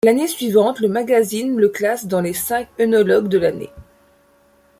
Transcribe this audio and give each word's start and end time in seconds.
L'année 0.03 0.25
suivante 0.27 0.79
le 0.79 0.87
magazine 0.87 1.59
le 1.59 1.69
classe 1.69 2.07
dans 2.07 2.21
les 2.21 2.33
cinq 2.33 2.67
œnologues 2.79 3.27
de 3.27 3.37
l'année. 3.37 3.69